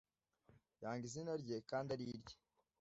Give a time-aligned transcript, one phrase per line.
[0.81, 2.35] yanga izina rye kandi arirye